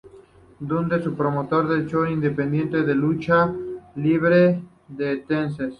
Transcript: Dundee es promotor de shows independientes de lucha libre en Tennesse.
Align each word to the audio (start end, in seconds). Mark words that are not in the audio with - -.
Dundee 0.67 0.97
es 0.99 1.09
promotor 1.19 1.67
de 1.67 1.85
shows 1.89 2.09
independientes 2.17 2.87
de 2.87 2.95
lucha 2.95 3.37
libre 4.07 4.41
en 4.97 5.25
Tennesse. 5.27 5.65